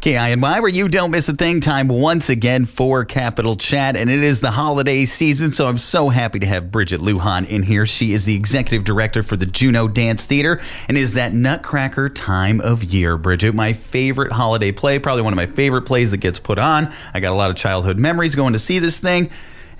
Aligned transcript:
KINY, 0.00 0.60
where 0.60 0.68
you 0.68 0.86
don't 0.86 1.10
miss 1.10 1.28
a 1.28 1.32
thing, 1.32 1.60
time 1.60 1.88
once 1.88 2.28
again 2.28 2.66
for 2.66 3.04
Capital 3.04 3.56
Chat. 3.56 3.96
And 3.96 4.08
it 4.08 4.22
is 4.22 4.40
the 4.40 4.52
holiday 4.52 5.04
season, 5.04 5.52
so 5.52 5.66
I'm 5.66 5.76
so 5.76 6.08
happy 6.08 6.38
to 6.38 6.46
have 6.46 6.70
Bridget 6.70 7.00
Lujan 7.00 7.48
in 7.48 7.64
here. 7.64 7.84
She 7.84 8.12
is 8.12 8.24
the 8.24 8.36
executive 8.36 8.84
director 8.84 9.24
for 9.24 9.36
the 9.36 9.44
Juneau 9.44 9.88
Dance 9.88 10.24
Theater 10.24 10.60
and 10.86 10.96
is 10.96 11.14
that 11.14 11.34
nutcracker 11.34 12.08
time 12.08 12.60
of 12.60 12.84
year. 12.84 13.18
Bridget, 13.18 13.56
my 13.56 13.72
favorite 13.72 14.30
holiday 14.30 14.70
play, 14.70 15.00
probably 15.00 15.22
one 15.22 15.32
of 15.32 15.36
my 15.36 15.46
favorite 15.46 15.82
plays 15.82 16.12
that 16.12 16.18
gets 16.18 16.38
put 16.38 16.60
on. 16.60 16.92
I 17.12 17.18
got 17.18 17.32
a 17.32 17.36
lot 17.36 17.50
of 17.50 17.56
childhood 17.56 17.98
memories 17.98 18.36
going 18.36 18.52
to 18.52 18.60
see 18.60 18.78
this 18.78 19.00
thing. 19.00 19.30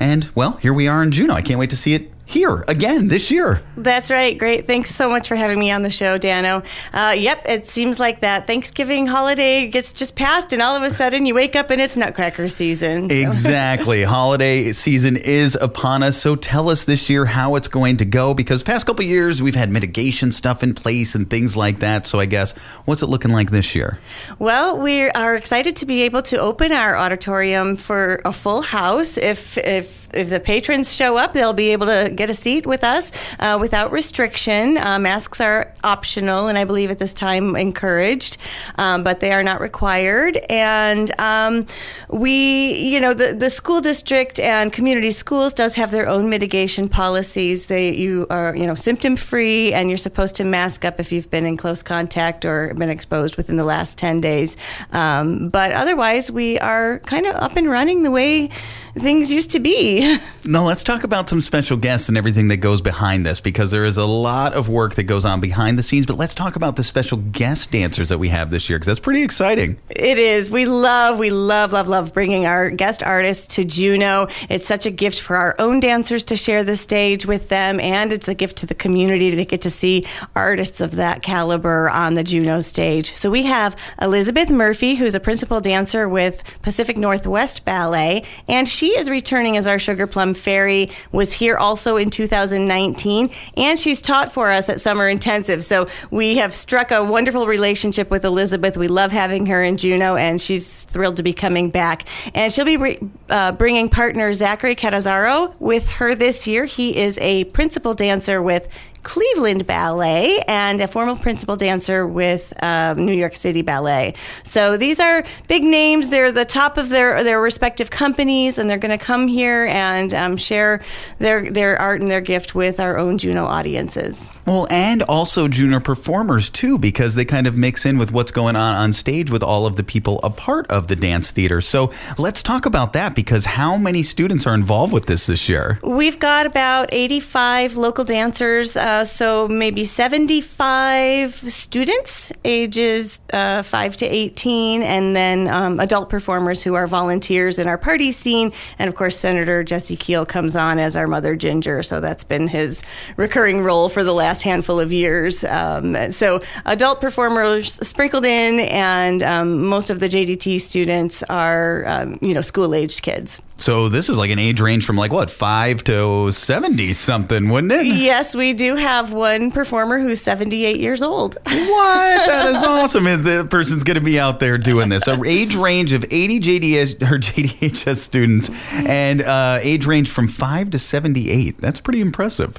And, 0.01 0.29
well, 0.35 0.57
here 0.57 0.75
we 0.75 0.89
are 0.89 1.01
in 1.01 1.13
Juneau. 1.13 1.35
I 1.35 1.43
can't 1.43 1.61
wait 1.61 1.71
to 1.71 1.77
see 1.77 1.95
it 1.95 2.11
here 2.29 2.63
again 2.69 3.09
this 3.09 3.31
year. 3.31 3.63
That's 3.79 4.11
right. 4.11 4.37
Great. 4.37 4.67
Thanks 4.67 4.95
so 4.95 5.09
much 5.09 5.29
for 5.29 5.35
having 5.35 5.59
me 5.59 5.71
on 5.71 5.81
the 5.81 5.91
show, 5.91 6.19
Dano. 6.19 6.63
Uh, 6.93 7.15
yep, 7.17 7.49
it 7.49 7.65
seems 7.65 7.99
like 7.99 8.21
that 8.21 8.47
Thanksgiving 8.47 9.07
holiday 9.07 9.67
gets 9.67 9.95
just 9.95 10.15
passed, 10.15 10.53
and 10.53 10.61
all 10.61 10.77
of 10.77 10.83
a 10.83 10.91
sudden 10.91 11.25
you 11.25 11.35
wake 11.35 11.57
up 11.57 11.71
and 11.71 11.81
it's 11.81 11.97
Nutcracker 11.97 12.49
season. 12.49 13.09
So. 13.09 13.17
Exactly. 13.17 14.03
holiday 14.19 14.73
season 14.73 15.17
is 15.17 15.57
upon 15.59 16.03
us. 16.03 16.19
So 16.19 16.37
tell 16.37 16.69
us 16.69 16.85
this 16.85 17.09
year 17.09 17.25
how 17.25 17.57
it's 17.57 17.69
going 17.69 17.97
to 17.97 18.05
go 18.05 18.35
because 18.35 18.63
past 18.63 18.85
couple 18.85 19.07
years 19.07 19.41
we've 19.41 19.55
had 19.55 19.71
mitigation 19.71 20.31
stuff 20.31 20.63
in 20.63 20.75
place 20.75 21.15
and 21.15 21.31
things 21.31 21.57
like 21.57 21.79
that. 21.79 22.05
So 22.05 22.21
I 22.21 22.27
guess 22.27 22.53
what's 22.85 23.03
it 23.03 23.07
looking 23.07 23.31
like 23.31 23.51
this 23.51 23.75
year? 23.75 23.99
Well, 24.39 24.79
we 24.79 25.09
are 25.11 25.35
excited 25.35 25.77
to 25.77 25.87
be 25.87 26.03
able 26.03 26.21
to 26.23 26.39
open 26.39 26.73
our 26.73 26.95
auditorium 26.95 27.77
for 27.77 28.21
a 28.27 28.33
full 28.33 28.61
house. 28.61 29.17
If 29.17 29.57
if 29.57 30.08
if 30.15 30.31
the 30.31 30.41
patrons 30.41 30.95
show 30.95 31.17
up, 31.17 31.33
they'll 31.33 31.53
be 31.53 31.71
able 31.71 31.87
to 31.87 32.11
get 32.15 32.31
a 32.31 32.35
seat 32.35 32.67
with 32.67 32.85
us 32.85 33.13
uh, 33.39 33.59
without 33.61 33.93
restriction. 33.93 34.79
Uh, 34.79 34.99
masks 34.99 35.41
are 35.41 35.73
optional, 35.85 36.49
and 36.49 36.57
I 36.57 36.65
believe 36.65 36.91
at 36.91 36.99
this 36.99 37.13
time 37.13 37.57
encouraged, 37.57 38.39
um, 38.77 39.03
but 39.03 39.21
they 39.21 39.33
are 39.33 39.43
not 39.43 39.61
required. 39.61 40.37
And 40.49 41.19
um, 41.21 41.67
we, 42.09 42.73
you 42.75 43.01
know, 43.01 43.15
the 43.15 43.35
the 43.35 43.51
school 43.51 43.81
district 43.81 44.41
and 44.41 44.73
community 44.73 45.11
schools 45.11 45.53
does 45.55 45.75
have 45.75 45.91
their 45.91 46.09
own 46.09 46.29
mitigation 46.29 46.89
policies. 46.89 47.67
They 47.67 47.95
you 47.95 48.27
are 48.31 48.55
you 48.57 48.67
know 48.67 48.75
symptom 48.75 49.17
free, 49.17 49.73
and 49.73 49.89
you're 49.89 49.97
supposed 49.97 50.37
to 50.37 50.45
mask 50.45 50.85
up 50.85 51.01
if 51.01 51.13
you've 51.13 51.31
been 51.31 51.45
in 51.45 51.57
close 51.57 51.83
contact 51.83 52.45
or 52.45 52.73
been 52.75 52.91
exposed 52.91 53.37
within 53.37 53.57
the 53.57 53.65
last 53.65 53.99
ten 53.99 54.21
days. 54.21 54.57
Um, 54.93 55.49
but 55.49 55.73
otherwise, 55.73 56.31
we 56.31 56.59
are 56.59 57.01
kind 57.01 57.27
of 57.27 57.35
up 57.37 57.57
and 57.57 57.69
running 57.69 58.03
the 58.03 58.11
way 58.11 58.51
things 58.95 59.33
used 59.33 59.51
to 59.53 59.61
be. 59.61 60.19
No, 60.45 60.65
let's 60.65 60.83
talk 60.83 61.05
about 61.05 61.29
some 61.29 61.43
special 61.43 61.77
guests 61.77 62.09
and 62.09 62.17
everything 62.17 62.49
that 62.49 62.57
goes 62.57 62.81
behind 62.81 63.27
this 63.27 63.39
because 63.39 63.71
there 63.71 63.85
is 63.85 63.99
a 63.99 64.07
lot 64.07 64.55
of 64.55 64.71
work 64.71 64.95
that 64.95 65.03
goes 65.03 65.27
on 65.27 65.43
behind 65.43 65.79
the 65.79 65.83
scenes. 65.83 66.07
But 66.07 66.17
let's 66.17 66.35
talk 66.35 66.57
about 66.57 66.77
the 66.77 66.85
special 66.85 67.19
guest 67.19 67.71
dancers 67.71 68.09
that 68.09 68.17
we 68.17 68.31
have 68.31 68.51
this 68.51 68.71
year 68.71 68.79
because 68.79 68.87
that's 68.87 68.99
pretty 68.99 69.23
exciting. 69.23 69.79
It 69.91 70.19
is. 70.19 70.51
We 70.51 70.65
love, 70.65 71.19
we 71.19 71.29
love, 71.29 71.73
love, 71.73 71.87
love 71.87 72.15
bringing 72.15 72.47
our 72.47 72.71
guest 72.71 73.03
artists 73.03 73.57
to 73.57 73.65
Juneau. 73.65 74.29
It's 74.49 74.67
such 74.67 74.87
a 74.87 74.91
gift 74.91 75.21
for 75.21 75.37
our 75.37 75.55
own 75.59 75.81
dancers 75.81 76.25
to 76.25 76.37
share 76.37 76.65
the 76.65 76.77
stage 76.77 77.27
with 77.27 77.51
them, 77.51 77.79
and 77.79 78.11
it's 78.11 78.29
a 78.29 78.35
gift 78.35 78.57
to 78.59 78.67
the 78.67 78.75
community 78.75 79.37
to 79.37 79.45
get 79.45 79.61
to 79.63 79.71
see 79.71 80.07
artists 80.35 80.81
of 80.81 80.93
that 80.93 81.23
caliber 81.23 81.91
on 81.91 82.15
the 82.15 82.25
Juneau 82.25 82.63
stage. 82.63 83.13
So 83.13 83.31
we 83.31 83.43
have 83.43 83.77
Elizabeth 84.01 84.49
Murphy, 84.49 84.95
who's 84.95 85.15
a 85.15 85.21
principal 85.21 85.61
dancer 85.61 86.09
with 86.09 86.43
Pacific 86.63 86.97
Northwest 86.97 87.67
Ballet, 87.67 88.25
and 88.49 88.67
she 88.67 88.88
is 88.91 89.11
returning 89.11 89.57
as 89.57 89.67
our 89.67 89.79
Sugar 89.79 90.07
Plum 90.07 90.35
Fairy, 90.35 90.91
was 91.13 91.33
here 91.33 91.57
also 91.57 91.97
in 91.97 92.11
2019, 92.11 93.31
and 93.57 93.79
she's 93.79 94.01
taught 94.01 94.33
for 94.33 94.51
us 94.51 94.69
at 94.69 94.81
Summer 94.81 95.09
Intensive. 95.09 95.65
So 95.65 95.89
we 96.11 96.37
have 96.37 96.55
struck 96.55 96.91
a 96.91 97.03
wonderful 97.03 97.47
relationship 97.47 98.11
with 98.11 98.25
Elizabeth. 98.25 98.77
We 98.77 98.89
love 98.89 99.13
having 99.13 99.47
her 99.47 99.63
in 99.63 99.77
Juneau, 99.77 100.17
and 100.17 100.41
she's 100.41 100.85
thrilled 100.85 101.17
to 101.17 101.23
be 101.23 101.33
coming 101.33 101.71
back. 101.71 102.07
And 102.35 102.53
she'll 102.53 102.65
be 102.65 102.77
re- 102.77 102.99
uh, 103.29 103.53
bringing 103.53 103.89
partner 103.89 104.33
Zachary 104.33 104.77
Catazaro 104.77 105.55
with 105.59 105.89
her 105.91 106.15
this 106.15 106.47
year. 106.47 106.65
He 106.65 106.97
is 106.97 107.19
a 107.19 107.45
principal 107.45 107.95
dancer 107.95 108.43
with 108.43 108.69
Cleveland 109.09 109.67
Ballet 109.67 110.39
and 110.47 110.83
a 110.83 110.87
former 110.87 111.17
principal 111.17 111.57
dancer 111.57 112.07
with 112.07 112.53
um, 112.63 113.07
New 113.07 113.15
York 113.15 113.37
City 113.37 113.63
Ballet. 113.63 114.13
So 114.43 114.77
these 114.77 115.01
are 115.01 115.25
big 115.47 115.65
names. 115.65 116.11
They're 116.11 116.31
the 116.31 116.45
top 116.45 116.77
of 116.77 116.91
their 116.91 117.25
their 117.25 117.41
respective 117.41 117.91
companies, 117.91 118.59
and 118.59 118.69
they're 118.69 118.77
going 118.77 118.97
to 118.97 119.03
come 119.03 119.27
here 119.27 119.65
and 119.65 120.13
um, 120.13 120.37
share 120.37 120.85
their 121.21 121.51
their 121.51 121.81
art 121.81 122.03
and 122.03 122.11
their 122.11 122.21
gift 122.21 122.55
with 122.55 122.81
our 122.81 122.99
own 122.99 123.17
Juneau 123.17 123.47
audiences. 123.47 124.29
Well, 124.45 124.67
and 124.71 125.03
also 125.03 125.49
Juneau 125.49 125.81
performers 125.81 126.51
too, 126.51 126.79
because 126.79 127.15
they 127.15 127.25
kind 127.25 127.47
of 127.47 127.57
mix 127.57 127.87
in 127.87 127.97
with 127.97 128.13
what's 128.13 128.31
going 128.31 128.57
on 128.57 128.75
on 128.75 128.93
stage 128.93 129.31
with 129.31 129.43
all 129.43 129.65
of 129.65 129.77
the 129.77 129.85
people 129.85 130.21
a 130.23 130.29
part 130.29 130.67
of 130.69 130.89
the 130.89 130.97
dance 130.97 131.31
theater. 131.31 131.63
So 131.63 131.93
let's 132.19 132.43
talk 132.43 132.67
about 132.67 132.93
that 132.93 133.15
because 133.15 133.47
how 133.47 133.79
many 133.79 134.03
students 134.03 134.47
are 134.47 134.55
involved 134.55 134.93
with 134.93 135.07
this 135.07 135.27
this 135.27 135.49
year? 135.49 135.79
We've 135.83 136.19
got 136.19 136.45
about 136.45 136.91
85 136.93 137.77
local 137.77 138.05
dancers. 138.05 138.77
Uh, 138.77 138.98
uh, 138.99 139.05
so 139.05 139.47
maybe 139.47 139.85
75 139.85 141.33
students, 141.33 142.33
ages 142.45 143.21
uh, 143.33 143.63
5 143.63 143.97
to 143.99 144.07
18, 144.07 144.83
and 144.83 145.15
then 145.15 145.47
um, 145.47 145.79
adult 145.79 146.11
performers 146.11 146.65
who 146.65 146.75
are 146.75 146.89
volunteers 146.89 147.61
in 147.61 147.69
our 147.69 147.79
party 147.79 148.11
scene. 148.11 148.53
And 148.77 148.89
of 148.89 148.97
course, 148.97 149.17
Senator 149.17 149.63
Jesse 149.63 149.97
Kiehl 149.97 150.27
comes 150.27 150.57
on 150.57 150.81
as 150.81 150.97
our 150.97 151.07
Mother 151.07 151.37
Ginger. 151.37 151.85
So 151.85 152.01
that's 152.01 152.25
been 152.25 152.49
his 152.49 152.83
recurring 153.17 153.63
role 153.63 153.89
for 153.89 154.03
the 154.03 154.15
last 154.15 154.43
handful 154.43 154.81
of 154.81 154.91
years. 154.91 155.45
Um, 155.45 156.11
so 156.11 156.43
adult 156.67 157.01
performers 157.01 157.75
sprinkled 157.75 158.25
in, 158.25 158.59
and 158.61 159.23
um, 159.23 159.65
most 159.65 159.91
of 159.91 160.01
the 160.01 160.09
JDT 160.09 160.61
students 160.61 161.23
are, 161.25 161.87
um, 161.87 162.19
you 162.21 162.35
know, 162.35 162.41
school 162.41 162.75
aged 162.75 163.03
kids. 163.03 163.41
So 163.61 163.89
this 163.89 164.09
is 164.09 164.17
like 164.19 164.31
an 164.31 164.39
age 164.39 164.61
range 164.61 164.87
from 164.87 164.97
like 164.97 165.13
what 165.13 165.31
five 165.31 165.83
to 165.85 166.31
seventy 166.31 166.93
something, 166.93 167.49
wouldn't 167.49 167.73
it? 167.73 167.87
Yes, 167.87 168.35
we 168.35 168.53
do 168.53 168.77
have 168.77 169.13
one 169.13 169.51
performer 169.51 169.99
who's 169.99 170.21
seventy-eight 170.21 170.79
years 170.79 171.03
old. 171.03 171.35
What? 171.45 172.27
That 172.27 172.47
is 172.55 172.63
awesome! 172.65 173.09
Is 173.09 173.25
the 173.25 173.47
person's 173.51 173.83
going 173.83 173.97
to 173.97 174.01
be 174.01 174.19
out 174.21 174.39
there 174.39 174.59
doing 174.59 174.89
this? 174.89 175.09
A 175.09 175.21
age 175.25 175.57
range 175.57 175.93
of 175.93 176.05
eighty 176.11 176.39
JDS 176.39 177.03
or 177.03 177.19
JDHS 177.19 177.97
students, 177.97 178.49
and 178.73 179.23
uh, 179.23 179.59
age 179.61 179.87
range 179.87 180.09
from 180.09 180.29
five 180.29 180.71
to 180.71 180.79
seventy-eight. 180.79 181.61
That's 181.61 181.81
pretty 181.81 182.01
impressive 182.01 182.59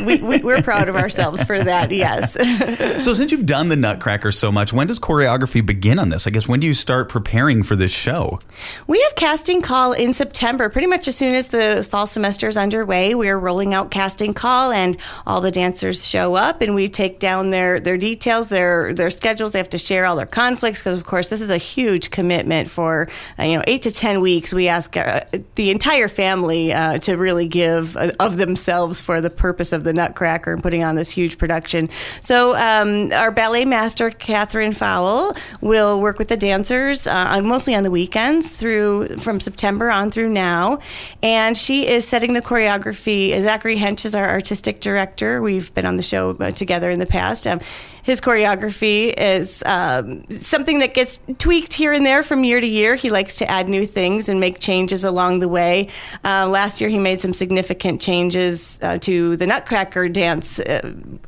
we, 0.00 0.18
we, 0.18 0.52
are 0.52 0.62
proud 0.62 0.88
of 0.88 0.96
ourselves 0.96 1.44
for 1.44 1.62
that, 1.62 1.90
yes. 1.92 2.32
so, 3.04 3.14
since 3.14 3.30
you've 3.30 3.46
done 3.46 3.68
the 3.68 3.76
Nutcracker 3.76 4.32
so 4.32 4.50
much, 4.50 4.72
when 4.72 4.86
does 4.86 4.98
choreography 4.98 5.64
begin 5.64 5.98
on 5.98 6.08
this? 6.08 6.26
I 6.26 6.30
guess 6.30 6.48
when 6.48 6.60
do 6.60 6.66
you 6.66 6.74
start 6.74 7.08
preparing 7.08 7.62
for 7.62 7.76
this 7.76 7.92
show? 7.92 8.38
We 8.86 9.00
have 9.02 9.14
casting 9.14 9.62
call 9.62 9.92
in 9.92 10.12
September. 10.12 10.68
Pretty 10.68 10.86
much 10.86 11.06
as 11.06 11.16
soon 11.16 11.34
as 11.34 11.48
the 11.48 11.86
fall 11.88 12.06
semester 12.06 12.48
is 12.48 12.56
underway, 12.56 13.14
we 13.14 13.28
are 13.28 13.38
rolling 13.38 13.74
out 13.74 13.90
casting 13.90 14.34
call, 14.34 14.72
and 14.72 14.96
all 15.26 15.40
the 15.40 15.50
dancers 15.50 16.06
show 16.06 16.34
up, 16.34 16.60
and 16.60 16.74
we 16.74 16.88
take 16.88 17.18
down 17.18 17.50
their 17.50 17.78
their 17.78 17.98
details, 17.98 18.48
their 18.48 18.94
their 18.94 19.10
schedules. 19.10 19.52
They 19.52 19.58
have 19.58 19.68
to 19.70 19.78
share 19.78 20.06
all 20.06 20.16
their 20.16 20.26
conflicts 20.26 20.80
because, 20.80 20.98
of 20.98 21.04
course, 21.04 21.28
this 21.28 21.40
is 21.40 21.50
a 21.50 21.58
huge 21.58 22.10
commitment 22.10 22.68
for 22.68 23.08
uh, 23.38 23.44
you 23.44 23.56
know 23.56 23.64
eight 23.66 23.82
to 23.82 23.90
ten 23.90 24.20
weeks. 24.20 24.52
We 24.52 24.68
ask 24.68 24.96
uh, 24.96 25.20
the 25.54 25.70
entire 25.70 26.08
family 26.08 26.72
uh, 26.72 26.98
to 26.98 27.16
really 27.16 27.46
give 27.46 27.96
uh, 27.96 28.12
of 28.18 28.38
themselves 28.38 29.00
for 29.00 29.20
the 29.20 29.30
purpose 29.30 29.67
of 29.72 29.84
the 29.84 29.92
Nutcracker 29.92 30.52
and 30.52 30.62
putting 30.62 30.84
on 30.84 30.94
this 30.94 31.10
huge 31.10 31.38
production. 31.38 31.88
So 32.20 32.56
um, 32.56 33.12
our 33.12 33.30
ballet 33.30 33.64
master, 33.64 34.10
Catherine 34.10 34.72
Fowle, 34.72 35.34
will 35.60 36.00
work 36.00 36.18
with 36.18 36.28
the 36.28 36.36
dancers 36.36 37.06
uh, 37.06 37.40
mostly 37.42 37.74
on 37.74 37.82
the 37.82 37.90
weekends 37.90 38.50
through 38.50 39.16
from 39.18 39.40
September 39.40 39.90
on 39.90 40.10
through 40.10 40.30
now, 40.30 40.78
and 41.22 41.56
she 41.56 41.86
is 41.86 42.06
setting 42.06 42.32
the 42.32 42.42
choreography. 42.42 43.38
Zachary 43.40 43.76
Hench 43.76 44.04
is 44.04 44.14
our 44.14 44.28
artistic 44.28 44.80
director. 44.80 45.40
We've 45.42 45.72
been 45.74 45.86
on 45.86 45.96
the 45.96 46.02
show 46.02 46.36
uh, 46.40 46.50
together 46.50 46.90
in 46.90 46.98
the 46.98 47.06
past. 47.06 47.46
Um, 47.46 47.60
his 48.08 48.22
choreography 48.22 49.12
is 49.18 49.62
um, 49.66 50.24
something 50.30 50.78
that 50.78 50.94
gets 50.94 51.20
tweaked 51.36 51.74
here 51.74 51.92
and 51.92 52.06
there 52.06 52.22
from 52.22 52.42
year 52.42 52.58
to 52.58 52.66
year. 52.66 52.94
He 52.94 53.10
likes 53.10 53.34
to 53.34 53.50
add 53.50 53.68
new 53.68 53.84
things 53.84 54.30
and 54.30 54.40
make 54.40 54.60
changes 54.60 55.04
along 55.04 55.40
the 55.40 55.48
way. 55.48 55.88
Uh, 56.24 56.48
last 56.48 56.80
year, 56.80 56.88
he 56.88 56.96
made 56.96 57.20
some 57.20 57.34
significant 57.34 58.00
changes 58.00 58.78
uh, 58.80 58.96
to 59.00 59.36
the 59.36 59.46
Nutcracker 59.46 60.08
dance. 60.08 60.58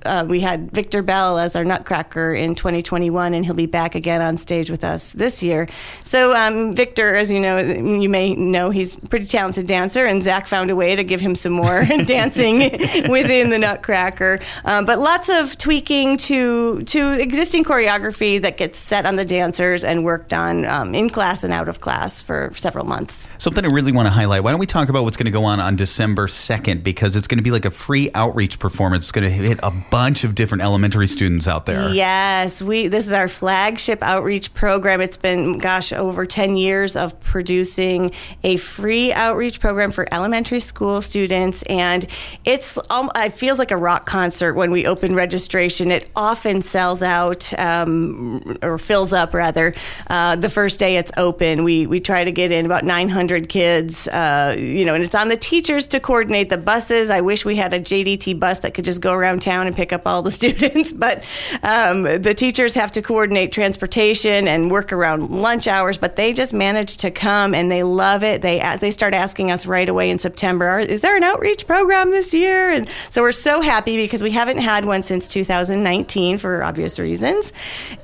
Uh, 0.05 0.27
we 0.29 0.41
had 0.41 0.71
Victor 0.73 1.03
Bell 1.03 1.39
as 1.39 1.55
our 1.55 1.65
Nutcracker 1.65 2.35
in 2.35 2.55
2021, 2.55 3.35
and 3.35 3.45
he'll 3.45 3.55
be 3.55 3.67
back 3.67 3.95
again 3.95 4.23
on 4.23 4.37
stage 4.37 4.71
with 4.71 4.85
us 4.85 5.13
this 5.13 5.43
year. 5.43 5.69
So, 6.05 6.35
um, 6.35 6.75
Victor, 6.75 7.17
as 7.17 7.31
you 7.31 7.41
know, 7.41 7.59
you 7.59 8.09
may 8.09 8.35
know, 8.35 8.71
he's 8.71 8.97
a 8.97 9.01
pretty 9.01 9.27
talented 9.27 9.67
dancer, 9.67 10.05
and 10.07 10.23
Zach 10.23 10.47
found 10.47 10.71
a 10.71 10.77
way 10.77 10.97
to 10.97 11.05
give 11.05 11.21
him 11.21 11.35
some 11.35 11.53
more 11.53 11.85
dancing 12.07 12.59
within 13.09 13.51
the 13.51 13.59
Nutcracker. 13.59 14.41
Um, 14.65 14.85
but 14.85 14.99
lots 14.99 15.29
of 15.29 15.57
tweaking 15.59 16.17
to 16.17 16.41
to 16.41 16.83
to 16.85 17.21
existing 17.21 17.65
choreography 17.65 18.41
that 18.41 18.57
gets 18.57 18.79
set 18.79 19.07
on 19.07 19.17
the 19.17 19.25
dancers 19.25 19.85
and 19.85 20.05
worked 20.05 20.33
on 20.33 20.65
um, 20.67 20.95
in 20.95 21.11
class 21.11 21.43
and 21.43 21.53
out 21.53 21.69
of 21.69 21.81
class 21.81 22.23
for 22.23 22.53
several 22.55 22.85
months. 22.85 23.29
Something 23.39 23.65
I 23.65 23.69
really 23.69 23.93
want 23.93 24.07
to 24.07 24.11
highlight. 24.11 24.45
Why 24.45 24.51
don't 24.51 24.61
we 24.61 24.67
talk 24.67 24.89
about 24.89 25.05
what's 25.05 25.17
going 25.17 25.27
to 25.27 25.31
go 25.33 25.45
on 25.45 25.61
on 25.61 25.77
December 25.77 26.27
2nd? 26.27 26.83
Because 26.83 27.17
it's 27.17 27.27
going 27.27 27.39
to 27.39 27.43
be 27.43 27.51
like 27.51 27.65
a 27.65 27.71
free 27.71 28.11
outreach 28.15 28.59
performance. 28.59 29.05
It's 29.05 29.13
going 29.13 29.25
to 29.25 29.31
hit 29.31 29.59
a 29.63 29.71
bunch 29.91 30.25
of 30.25 30.35
different 30.35 30.63
elementary 30.63 31.07
students 31.07 31.49
out 31.49 31.67
there. 31.67 31.91
Yes, 31.91 32.63
we. 32.63 32.89
This 32.89 33.07
is 33.07 33.13
our 33.13 33.29
flagship 33.29 34.03
outreach 34.03 34.55
program. 34.55 35.01
It's 35.01 35.17
been, 35.17 35.59
gosh, 35.59 35.93
over 35.93 36.25
10 36.25 36.57
years 36.57 36.97
of 36.97 37.19
producing 37.21 38.13
a 38.45 38.57
free 38.57 39.13
outreach 39.13 39.61
program 39.61 39.91
for 39.91 40.07
elementary 40.13 40.61
school 40.61 41.03
students. 41.03 41.63
And 41.65 42.07
it's, 42.45 42.79
um, 42.89 43.11
it 43.17 43.33
feels 43.33 43.59
like 43.59 43.71
a 43.71 43.77
rock 43.77 44.07
concert 44.07 44.55
when 44.55 44.71
we 44.71 44.87
open 44.87 45.15
registration. 45.15 45.91
It 45.91 46.09
often 46.15 46.63
sells 46.63 47.03
out 47.03 47.53
um, 47.59 48.57
or 48.63 48.79
fills 48.79 49.13
up, 49.13 49.35
rather, 49.35 49.75
uh, 50.09 50.37
the 50.37 50.51
first 50.51 50.79
day 50.79 50.97
it's 50.97 51.13
open. 51.17 51.65
We, 51.65 51.87
we 51.87 52.01
try 52.01 52.25
to 52.25 52.33
get 52.33 52.53
in 52.53 52.67
about 52.67 52.85
900 52.85 53.49
kids, 53.49 54.07
uh, 54.09 54.57
you 54.59 54.85
know, 54.85 54.95
and 54.95 55.05
it's 55.05 55.15
on 55.15 55.29
the 55.29 55.37
teachers 55.37 55.87
to 55.89 56.01
coordinate 56.01 56.49
the 56.49 56.59
buses. 56.59 57.11
I 57.11 57.21
wish 57.21 57.45
we 57.45 57.57
had 57.57 57.75
a 57.75 57.81
JDT 57.81 58.39
bus 58.39 58.61
that 58.61 58.75
could 58.75 58.85
just 58.85 59.01
go 59.01 59.13
around 59.13 59.43
town 59.43 59.67
and 59.67 59.77
pick 59.81 59.95
up 59.95 60.07
all 60.07 60.21
the 60.21 60.31
students, 60.41 60.93
but 60.93 61.25
um, 61.63 62.03
the 62.03 62.35
teachers 62.35 62.75
have 62.75 62.93
to 62.93 63.01
coordinate 63.01 63.51
transportation 63.51 64.47
and 64.47 64.71
work 64.71 64.93
around 64.93 65.31
lunch 65.31 65.67
hours. 65.67 65.97
But 65.97 66.17
they 66.17 66.35
just 66.35 66.53
manage 66.53 66.99
to 66.99 67.11
come 67.11 67.55
and 67.55 67.71
they 67.71 67.83
love 67.83 68.23
it. 68.23 68.43
They 68.43 68.61
they 68.79 68.91
start 68.91 69.15
asking 69.15 69.51
us 69.51 69.65
right 69.65 69.89
away 69.89 70.11
in 70.11 70.19
September, 70.19 70.79
"Is 70.79 71.01
there 71.01 71.17
an 71.17 71.23
outreach 71.23 71.67
program 71.67 72.11
this 72.11 72.35
year?" 72.35 72.71
And 72.71 72.89
so 73.09 73.23
we're 73.23 73.33
so 73.33 73.63
happy 73.63 73.97
because 73.97 74.23
we 74.23 74.31
haven't 74.31 74.59
had 74.59 74.85
one 74.85 75.03
since 75.03 75.27
2019 75.29 76.37
for 76.37 76.63
obvious 76.63 76.99
reasons. 76.99 77.53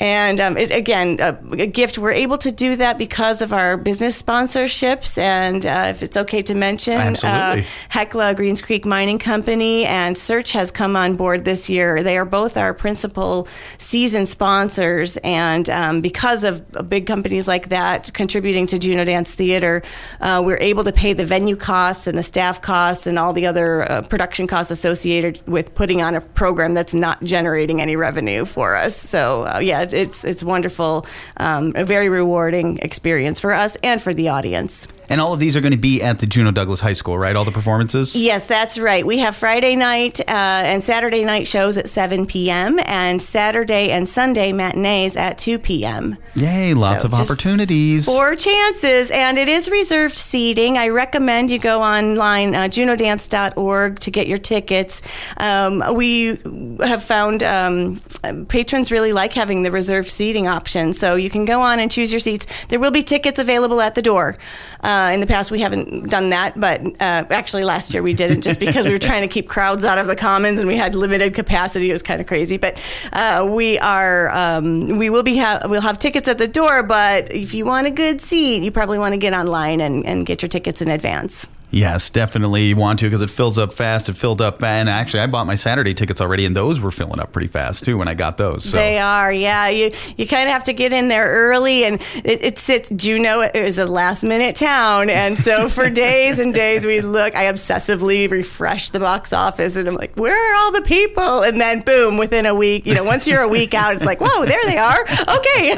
And 0.00 0.40
um, 0.40 0.56
it, 0.56 0.70
again, 0.70 1.18
a, 1.20 1.38
a, 1.52 1.66
gift. 1.66 1.98
We're 1.98 2.12
able 2.12 2.38
to 2.38 2.50
do 2.50 2.76
that 2.76 2.96
because 2.96 3.42
of 3.42 3.52
our 3.52 3.76
business 3.76 4.20
sponsorships. 4.20 5.18
And 5.18 5.66
uh, 5.66 5.88
if 5.90 6.02
it's 6.02 6.16
okay 6.16 6.40
to 6.42 6.54
mention, 6.54 7.16
uh, 7.22 7.62
Hecla 7.90 8.34
Greens 8.34 8.62
Creek 8.62 8.86
Mining 8.86 9.18
Company 9.18 9.84
and 9.84 10.16
Search 10.16 10.52
has 10.52 10.70
come 10.70 10.96
on 10.96 11.16
board 11.16 11.44
this 11.44 11.65
year. 11.68 12.02
They 12.02 12.16
are 12.16 12.24
both 12.24 12.56
our 12.56 12.74
principal 12.74 13.48
season 13.78 14.26
sponsors, 14.26 15.16
and 15.18 15.68
um, 15.70 16.00
because 16.00 16.44
of 16.44 16.88
big 16.88 17.06
companies 17.06 17.48
like 17.48 17.68
that 17.68 18.12
contributing 18.14 18.66
to 18.68 18.78
Juneau 18.78 19.04
Dance 19.04 19.34
Theater, 19.34 19.82
uh, 20.20 20.42
we're 20.44 20.58
able 20.58 20.84
to 20.84 20.92
pay 20.92 21.12
the 21.12 21.26
venue 21.26 21.56
costs 21.56 22.06
and 22.06 22.16
the 22.16 22.22
staff 22.22 22.62
costs 22.62 23.06
and 23.06 23.18
all 23.18 23.32
the 23.32 23.46
other 23.46 23.90
uh, 23.90 24.02
production 24.02 24.46
costs 24.46 24.70
associated 24.70 25.40
with 25.46 25.74
putting 25.74 26.02
on 26.02 26.14
a 26.14 26.20
program 26.20 26.74
that's 26.74 26.94
not 26.94 27.22
generating 27.22 27.80
any 27.80 27.96
revenue 27.96 28.44
for 28.44 28.76
us. 28.76 28.96
So 28.96 29.46
uh, 29.46 29.58
yeah, 29.58 29.82
it's, 29.82 29.94
it's, 29.94 30.24
it's 30.24 30.42
wonderful, 30.42 31.06
um, 31.38 31.72
a 31.76 31.84
very 31.84 32.08
rewarding 32.08 32.78
experience 32.78 33.40
for 33.40 33.52
us 33.52 33.76
and 33.82 34.00
for 34.00 34.14
the 34.14 34.28
audience. 34.28 34.88
And 35.08 35.20
all 35.20 35.32
of 35.32 35.40
these 35.40 35.56
are 35.56 35.60
going 35.60 35.72
to 35.72 35.78
be 35.78 36.02
at 36.02 36.18
the 36.18 36.26
Juneau 36.26 36.50
Douglas 36.50 36.80
High 36.80 36.92
School, 36.94 37.18
right? 37.18 37.36
All 37.36 37.44
the 37.44 37.52
performances? 37.52 38.16
Yes, 38.16 38.46
that's 38.46 38.78
right. 38.78 39.06
We 39.06 39.18
have 39.18 39.36
Friday 39.36 39.76
night 39.76 40.20
uh, 40.20 40.24
and 40.26 40.82
Saturday 40.82 41.24
night 41.24 41.46
shows 41.46 41.76
at 41.76 41.88
7 41.88 42.26
p.m. 42.26 42.78
and 42.84 43.22
Saturday 43.22 43.90
and 43.90 44.08
Sunday 44.08 44.52
matinees 44.52 45.16
at 45.16 45.38
2 45.38 45.58
p.m. 45.58 46.18
Yay, 46.34 46.74
lots 46.74 47.02
so 47.02 47.08
of 47.08 47.14
opportunities. 47.14 48.06
Four 48.06 48.34
chances, 48.34 49.10
and 49.10 49.38
it 49.38 49.48
is 49.48 49.70
reserved 49.70 50.18
seating. 50.18 50.76
I 50.76 50.88
recommend 50.88 51.50
you 51.50 51.58
go 51.58 51.82
online, 51.82 52.54
uh, 52.54 52.62
juneaudance.org, 52.64 53.98
to 54.00 54.10
get 54.10 54.26
your 54.26 54.38
tickets. 54.38 55.02
Um, 55.38 55.82
we 55.94 56.38
have 56.80 57.02
found 57.02 57.42
um, 57.42 58.00
patrons 58.48 58.90
really 58.90 59.12
like 59.12 59.32
having 59.32 59.62
the 59.62 59.70
reserved 59.70 60.10
seating 60.10 60.46
option, 60.46 60.92
so 60.92 61.14
you 61.14 61.30
can 61.30 61.44
go 61.44 61.62
on 61.62 61.78
and 61.78 61.90
choose 61.90 62.12
your 62.12 62.20
seats. 62.20 62.46
There 62.68 62.80
will 62.80 62.90
be 62.90 63.02
tickets 63.02 63.38
available 63.38 63.80
at 63.80 63.94
the 63.94 64.02
door. 64.02 64.36
Uh, 64.82 64.95
uh, 64.96 65.10
in 65.10 65.20
the 65.20 65.26
past, 65.26 65.50
we 65.50 65.60
haven't 65.60 66.08
done 66.08 66.30
that, 66.30 66.58
but 66.58 66.80
uh, 67.00 67.24
actually 67.30 67.64
last 67.64 67.92
year 67.92 68.02
we 68.02 68.14
didn't 68.14 68.40
just 68.40 68.58
because 68.58 68.86
we 68.86 68.92
were 68.92 68.98
trying 68.98 69.22
to 69.22 69.28
keep 69.28 69.48
crowds 69.48 69.84
out 69.84 69.98
of 69.98 70.06
the 70.06 70.16
commons 70.16 70.58
and 70.58 70.66
we 70.66 70.76
had 70.76 70.94
limited 70.94 71.34
capacity. 71.34 71.90
It 71.90 71.92
was 71.92 72.02
kind 72.02 72.20
of 72.20 72.26
crazy, 72.26 72.56
but 72.56 72.78
uh, 73.12 73.46
we 73.50 73.78
are 73.78 74.34
um, 74.34 74.98
we 74.98 75.10
will 75.10 75.22
be 75.22 75.36
ha- 75.36 75.62
we'll 75.66 75.82
have 75.82 75.98
tickets 75.98 76.28
at 76.28 76.38
the 76.38 76.48
door. 76.48 76.82
But 76.82 77.30
if 77.30 77.52
you 77.52 77.66
want 77.66 77.86
a 77.86 77.90
good 77.90 78.20
seat, 78.20 78.62
you 78.62 78.70
probably 78.70 78.98
want 78.98 79.12
to 79.12 79.18
get 79.18 79.34
online 79.34 79.80
and, 79.80 80.06
and 80.06 80.24
get 80.24 80.40
your 80.40 80.48
tickets 80.48 80.80
in 80.80 80.88
advance. 80.88 81.46
Yes, 81.70 82.10
definitely 82.10 82.66
you 82.66 82.76
want 82.76 83.00
to 83.00 83.06
because 83.06 83.22
it 83.22 83.30
fills 83.30 83.58
up 83.58 83.72
fast. 83.72 84.08
It 84.08 84.14
filled 84.14 84.40
up, 84.40 84.62
and 84.62 84.88
actually, 84.88 85.20
I 85.20 85.26
bought 85.26 85.46
my 85.46 85.56
Saturday 85.56 85.94
tickets 85.94 86.20
already, 86.20 86.46
and 86.46 86.56
those 86.56 86.80
were 86.80 86.92
filling 86.92 87.18
up 87.18 87.32
pretty 87.32 87.48
fast 87.48 87.84
too 87.84 87.98
when 87.98 88.06
I 88.06 88.14
got 88.14 88.36
those. 88.36 88.64
So. 88.64 88.76
They 88.76 88.98
are, 88.98 89.32
yeah. 89.32 89.68
You 89.68 89.90
you 90.16 90.26
kind 90.28 90.44
of 90.48 90.52
have 90.52 90.64
to 90.64 90.72
get 90.72 90.92
in 90.92 91.08
there 91.08 91.26
early, 91.28 91.84
and 91.84 92.00
it, 92.14 92.42
it 92.42 92.58
sits. 92.58 92.88
Juneau 92.90 93.50
is 93.52 93.78
a 93.78 93.86
last 93.86 94.22
minute 94.22 94.54
town, 94.54 95.10
and 95.10 95.36
so 95.36 95.68
for 95.76 95.90
days 95.90 96.38
and 96.38 96.54
days 96.54 96.86
we 96.86 97.00
look. 97.00 97.34
I 97.34 97.46
obsessively 97.46 98.30
refresh 98.30 98.90
the 98.90 99.00
box 99.00 99.32
office, 99.32 99.74
and 99.74 99.88
I'm 99.88 99.96
like, 99.96 100.14
where 100.14 100.34
are 100.34 100.56
all 100.62 100.72
the 100.72 100.82
people? 100.82 101.42
And 101.42 101.60
then 101.60 101.80
boom, 101.80 102.16
within 102.16 102.46
a 102.46 102.54
week, 102.54 102.86
you 102.86 102.94
know, 102.94 103.04
once 103.04 103.26
you're 103.26 103.42
a 103.42 103.48
week 103.48 103.74
out, 103.74 103.96
it's 103.96 104.04
like, 104.04 104.20
whoa, 104.20 104.44
there 104.44 104.62
they 104.64 104.78
are. 104.78 105.02
Okay. 105.36 105.74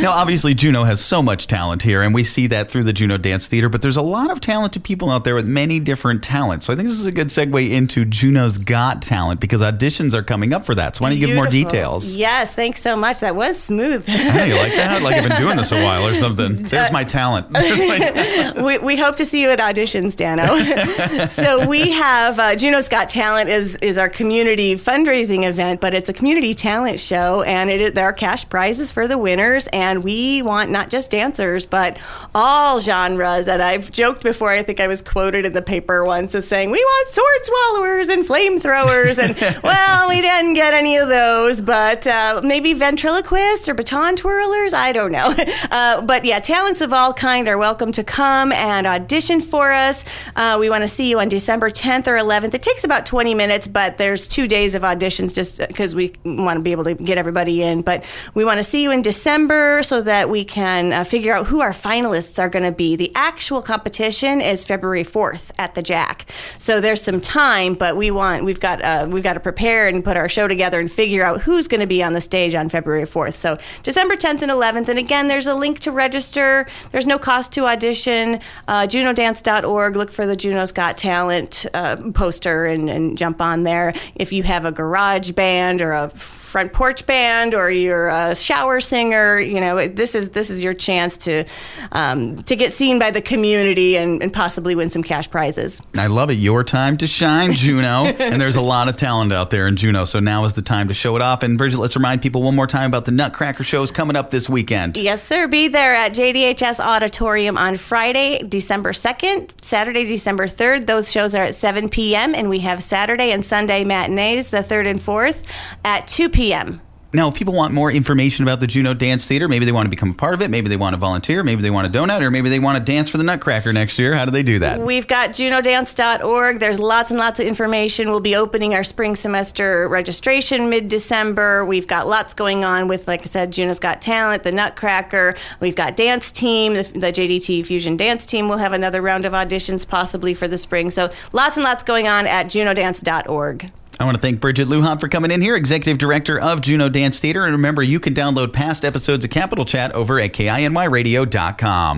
now, 0.00 0.12
obviously, 0.12 0.52
Juneau 0.54 0.84
has 0.84 1.02
so 1.02 1.22
much 1.22 1.46
talent 1.46 1.82
here, 1.82 2.02
and 2.02 2.14
we 2.14 2.24
see 2.24 2.46
that 2.48 2.70
through 2.70 2.84
the 2.84 2.92
Juneau 2.92 3.16
Dance 3.16 3.48
Theater, 3.48 3.68
but 3.68 3.80
there's 3.80 3.96
a 3.96 4.02
lot 4.02 4.17
lot 4.18 4.30
of 4.30 4.40
talented 4.40 4.84
people 4.84 5.10
out 5.10 5.24
there 5.24 5.34
with 5.34 5.46
many 5.46 5.80
different 5.80 6.22
talents. 6.22 6.66
So 6.66 6.72
I 6.72 6.76
think 6.76 6.88
this 6.88 6.98
is 6.98 7.06
a 7.06 7.12
good 7.12 7.28
segue 7.28 7.70
into 7.70 8.04
Juneau's 8.04 8.58
Got 8.58 9.02
Talent 9.02 9.40
because 9.40 9.62
auditions 9.62 10.14
are 10.14 10.22
coming 10.22 10.52
up 10.52 10.66
for 10.66 10.74
that. 10.74 10.96
So 10.96 11.02
why 11.02 11.10
don't 11.10 11.18
you 11.18 11.26
give 11.26 11.36
more 11.36 11.46
details? 11.46 12.16
Yes, 12.16 12.54
thanks 12.54 12.82
so 12.82 12.96
much. 12.96 13.20
That 13.20 13.36
was 13.36 13.58
smooth. 13.58 14.04
hey, 14.06 14.48
you 14.48 14.56
like 14.56 14.72
that? 14.72 15.02
Like 15.02 15.16
I've 15.16 15.28
been 15.28 15.40
doing 15.40 15.56
this 15.56 15.72
a 15.72 15.82
while 15.82 16.06
or 16.06 16.14
something. 16.14 16.62
There's 16.64 16.92
my 16.92 17.04
talent. 17.04 17.52
There's 17.52 17.86
my 17.86 17.98
talent. 17.98 18.62
we, 18.64 18.78
we 18.78 18.96
hope 18.96 19.16
to 19.16 19.24
see 19.24 19.40
you 19.40 19.50
at 19.50 19.60
auditions, 19.60 20.16
Dano. 20.16 21.26
so 21.28 21.66
we 21.68 21.90
have 21.90 22.38
uh, 22.38 22.56
Juneau's 22.56 22.88
Got 22.88 23.08
Talent 23.08 23.50
is 23.50 23.76
is 23.76 23.98
our 23.98 24.08
community 24.08 24.74
fundraising 24.74 25.48
event, 25.48 25.80
but 25.80 25.94
it's 25.94 26.08
a 26.08 26.12
community 26.12 26.54
talent 26.54 26.98
show, 26.98 27.42
and 27.42 27.70
it 27.70 27.94
there 27.94 28.04
are 28.04 28.12
cash 28.12 28.48
prizes 28.48 28.90
for 28.90 29.06
the 29.06 29.18
winners, 29.18 29.68
and 29.72 30.02
we 30.02 30.42
want 30.42 30.70
not 30.70 30.90
just 30.90 31.10
dancers 31.10 31.66
but 31.66 31.98
all 32.34 32.80
genres. 32.80 33.48
And 33.48 33.62
I've 33.62 33.90
joked 33.90 34.07
joked 34.08 34.22
before. 34.22 34.50
I 34.50 34.62
think 34.62 34.80
I 34.80 34.86
was 34.86 35.02
quoted 35.02 35.44
in 35.44 35.52
the 35.52 35.60
paper 35.60 36.02
once 36.02 36.34
as 36.34 36.48
saying, 36.48 36.70
"We 36.70 36.78
want 36.78 37.08
sword 37.08 37.44
swallowers 37.44 38.08
and 38.08 38.24
flamethrowers," 38.26 39.18
and 39.18 39.62
well, 39.62 40.08
we 40.08 40.22
didn't 40.22 40.54
get 40.54 40.72
any 40.72 40.96
of 40.96 41.10
those, 41.10 41.60
but 41.60 42.06
uh, 42.06 42.40
maybe 42.42 42.72
ventriloquists 42.72 43.68
or 43.68 43.74
baton 43.74 44.16
twirlers. 44.16 44.72
I 44.72 44.92
don't 44.92 45.12
know. 45.12 45.34
Uh, 45.70 46.00
but 46.00 46.24
yeah, 46.24 46.38
talents 46.38 46.80
of 46.80 46.92
all 46.92 47.12
kind 47.12 47.46
are 47.46 47.58
welcome 47.58 47.92
to 47.92 48.02
come 48.02 48.52
and 48.52 48.86
audition 48.86 49.40
for 49.40 49.70
us. 49.70 50.04
Uh, 50.34 50.56
we 50.58 50.70
want 50.70 50.82
to 50.82 50.88
see 50.88 51.10
you 51.10 51.20
on 51.20 51.28
December 51.28 51.68
10th 51.68 52.06
or 52.06 52.16
11th. 52.16 52.54
It 52.54 52.62
takes 52.62 52.84
about 52.84 53.04
20 53.04 53.34
minutes, 53.34 53.66
but 53.66 53.98
there's 53.98 54.26
two 54.26 54.46
days 54.46 54.74
of 54.74 54.82
auditions 54.82 55.34
just 55.34 55.58
because 55.58 55.94
we 55.94 56.14
want 56.24 56.56
to 56.56 56.62
be 56.62 56.72
able 56.72 56.84
to 56.84 56.94
get 56.94 57.18
everybody 57.18 57.62
in. 57.62 57.82
But 57.82 58.04
we 58.34 58.44
want 58.44 58.58
to 58.58 58.64
see 58.64 58.82
you 58.82 58.90
in 58.90 59.02
December 59.02 59.82
so 59.82 60.00
that 60.02 60.30
we 60.30 60.44
can 60.44 60.92
uh, 60.92 61.04
figure 61.04 61.34
out 61.34 61.46
who 61.46 61.60
our 61.60 61.72
finalists 61.72 62.38
are 62.38 62.48
going 62.48 62.64
to 62.64 62.72
be. 62.72 62.96
The 62.96 63.12
actual 63.14 63.60
competition 63.60 63.97
competition 63.98 64.40
is 64.40 64.64
February 64.64 65.02
4th 65.02 65.50
at 65.58 65.74
the 65.74 65.82
JACC. 65.82 66.22
So 66.58 66.80
there's 66.80 67.02
some 67.02 67.20
time, 67.20 67.74
but 67.74 67.96
we 67.96 68.12
want 68.12 68.44
we've 68.44 68.60
got 68.60 68.80
uh, 68.84 69.08
we've 69.10 69.24
got 69.24 69.34
to 69.34 69.40
prepare 69.40 69.88
and 69.88 70.04
put 70.04 70.16
our 70.16 70.28
show 70.28 70.46
together 70.46 70.78
and 70.78 70.90
figure 70.90 71.24
out 71.24 71.40
who's 71.40 71.66
going 71.66 71.80
to 71.80 71.86
be 71.86 72.00
on 72.00 72.12
the 72.12 72.20
stage 72.20 72.54
on 72.54 72.68
February 72.68 73.06
4th. 73.06 73.34
So 73.34 73.58
December 73.82 74.14
10th 74.14 74.42
and 74.42 74.52
11th. 74.52 74.88
And 74.88 75.00
again, 75.00 75.26
there's 75.26 75.48
a 75.48 75.54
link 75.54 75.80
to 75.80 75.90
register. 75.90 76.68
There's 76.92 77.06
no 77.06 77.18
cost 77.18 77.50
to 77.52 77.66
audition. 77.66 78.40
Uh, 78.68 78.86
JuneauDance.org. 78.86 79.96
Look 79.96 80.12
for 80.12 80.26
the 80.26 80.36
Juneau's 80.36 80.70
Got 80.70 80.96
Talent 80.96 81.66
uh, 81.74 81.96
poster 82.14 82.66
and, 82.66 82.88
and 82.88 83.18
jump 83.18 83.40
on 83.40 83.64
there. 83.64 83.94
If 84.14 84.32
you 84.32 84.44
have 84.44 84.64
a 84.64 84.70
garage 84.70 85.32
band 85.32 85.80
or 85.80 85.90
a 85.90 86.08
front 86.48 86.72
porch 86.72 87.04
band 87.04 87.54
or 87.54 87.70
you're 87.70 88.08
a 88.08 88.34
shower 88.34 88.80
singer, 88.80 89.38
you 89.38 89.60
know, 89.60 89.88
this 89.88 90.14
is 90.14 90.30
this 90.30 90.50
is 90.50 90.62
your 90.62 90.72
chance 90.72 91.16
to 91.16 91.44
um, 91.92 92.42
to 92.44 92.56
get 92.56 92.72
seen 92.72 92.98
by 92.98 93.10
the 93.10 93.20
community 93.20 93.87
and, 93.96 94.22
and, 94.22 94.32
possibly 94.32 94.74
win 94.74 94.90
some 94.90 95.02
cash 95.02 95.30
prizes. 95.30 95.80
I 95.96 96.06
love 96.06 96.30
it. 96.30 96.34
Your 96.34 96.64
time 96.64 96.96
to 96.98 97.06
shine, 97.06 97.52
Juneau. 97.52 98.06
and 98.18 98.40
there's 98.40 98.56
a 98.56 98.60
lot 98.60 98.88
of 98.88 98.96
talent 98.96 99.32
out 99.32 99.50
there 99.50 99.66
in 99.66 99.76
Juneau, 99.76 100.04
so 100.04 100.20
now 100.20 100.44
is 100.44 100.54
the 100.54 100.62
time 100.62 100.88
to 100.88 100.94
show 100.94 101.16
it 101.16 101.22
off. 101.22 101.42
And 101.42 101.58
Bridget, 101.58 101.78
let's 101.78 101.96
remind 101.96 102.22
people 102.22 102.42
one 102.42 102.56
more 102.56 102.66
time 102.66 102.90
about 102.90 103.04
the 103.04 103.12
Nutcracker 103.12 103.64
shows 103.64 103.90
coming 103.90 104.16
up 104.16 104.30
this 104.30 104.48
weekend. 104.48 104.96
Yes, 104.96 105.22
sir. 105.22 105.48
Be 105.48 105.68
there 105.68 105.94
at 105.94 106.12
JDHS 106.12 106.80
Auditorium 106.80 107.58
on 107.58 107.76
Friday, 107.76 108.42
December 108.42 108.92
2nd, 108.92 109.50
Saturday, 109.62 110.04
December 110.04 110.46
3rd. 110.46 110.86
Those 110.86 111.10
shows 111.10 111.34
are 111.34 111.44
at 111.44 111.54
7 111.54 111.88
p.m. 111.88 112.34
and 112.34 112.48
we 112.48 112.60
have 112.60 112.82
Saturday 112.82 113.32
and 113.32 113.44
Sunday 113.44 113.84
matinees, 113.84 114.48
the 114.48 114.58
3rd 114.58 114.86
and 114.86 115.00
4th, 115.00 115.42
at 115.84 116.06
2 116.08 116.28
p.m 116.28 116.38
p.m. 116.38 116.80
Now, 117.10 117.28
if 117.28 117.34
people 117.34 117.54
want 117.54 117.72
more 117.72 117.90
information 117.90 118.42
about 118.42 118.60
the 118.60 118.66
Juneau 118.66 118.92
Dance 118.92 119.26
Theater, 119.26 119.48
maybe 119.48 119.64
they 119.64 119.72
want 119.72 119.86
to 119.86 119.90
become 119.90 120.10
a 120.10 120.14
part 120.14 120.34
of 120.34 120.42
it, 120.42 120.50
maybe 120.50 120.68
they 120.68 120.76
want 120.76 120.92
to 120.92 120.98
volunteer, 120.98 121.42
maybe 121.42 121.62
they 121.62 121.70
want 121.70 121.86
to 121.86 121.92
donate, 121.92 122.22
or 122.22 122.30
maybe 122.30 122.50
they 122.50 122.58
want 122.58 122.76
to 122.76 122.92
dance 122.92 123.08
for 123.08 123.16
the 123.16 123.24
Nutcracker 123.24 123.72
next 123.72 123.98
year. 123.98 124.14
How 124.14 124.26
do 124.26 124.30
they 124.30 124.42
do 124.42 124.58
that? 124.58 124.78
We've 124.78 125.06
got 125.06 125.30
juneaudance.org. 125.30 126.60
There's 126.60 126.78
lots 126.78 127.10
and 127.10 127.18
lots 127.18 127.40
of 127.40 127.46
information. 127.46 128.10
We'll 128.10 128.20
be 128.20 128.36
opening 128.36 128.74
our 128.74 128.84
spring 128.84 129.16
semester 129.16 129.88
registration 129.88 130.68
mid 130.68 130.88
December. 130.88 131.64
We've 131.64 131.86
got 131.86 132.06
lots 132.06 132.34
going 132.34 132.64
on 132.64 132.88
with, 132.88 133.08
like 133.08 133.22
I 133.22 133.24
said, 133.24 133.52
Juneau's 133.52 133.80
Got 133.80 134.02
Talent, 134.02 134.42
the 134.42 134.52
Nutcracker. 134.52 135.34
We've 135.60 135.76
got 135.76 135.96
dance 135.96 136.30
team, 136.30 136.74
the, 136.74 136.82
the 136.82 137.10
JDT 137.10 137.64
Fusion 137.64 137.96
Dance 137.96 138.26
Team 138.26 138.48
We'll 138.48 138.58
have 138.58 138.72
another 138.74 139.00
round 139.00 139.24
of 139.24 139.32
auditions 139.32 139.88
possibly 139.88 140.34
for 140.34 140.46
the 140.46 140.58
spring. 140.58 140.90
So 140.90 141.10
lots 141.32 141.56
and 141.56 141.64
lots 141.64 141.84
going 141.84 142.06
on 142.06 142.26
at 142.26 142.46
juneaudance.org. 142.46 143.72
I 144.00 144.04
want 144.04 144.14
to 144.14 144.20
thank 144.20 144.40
Bridget 144.40 144.68
Lujan 144.68 145.00
for 145.00 145.08
coming 145.08 145.32
in 145.32 145.42
here, 145.42 145.56
Executive 145.56 145.98
Director 145.98 146.38
of 146.38 146.60
Juneau 146.60 146.88
Dance 146.88 147.18
Theater. 147.18 147.42
And 147.44 147.52
remember, 147.52 147.82
you 147.82 147.98
can 147.98 148.14
download 148.14 148.52
past 148.52 148.84
episodes 148.84 149.24
of 149.24 149.30
Capital 149.32 149.64
Chat 149.64 149.92
over 149.92 150.20
at 150.20 150.32
KINYradio.com. 150.34 151.96